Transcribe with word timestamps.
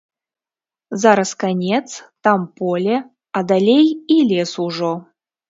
Зараз 1.03 1.33
канец, 1.43 1.87
там 2.23 2.39
поле, 2.61 2.97
а 3.41 3.45
далей 3.53 3.87
і 4.17 4.19
лес 4.33 4.57
ужо. 4.67 4.93